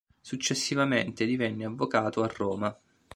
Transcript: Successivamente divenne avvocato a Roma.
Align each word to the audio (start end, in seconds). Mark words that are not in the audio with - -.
Successivamente 0.19 1.27
divenne 1.27 1.63
avvocato 1.65 2.23
a 2.23 2.33
Roma. 2.35 2.75